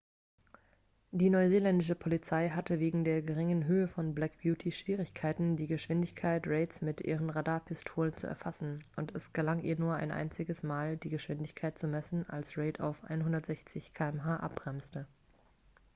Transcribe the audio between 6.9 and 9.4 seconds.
ihren radarpistolen zu erfassen und es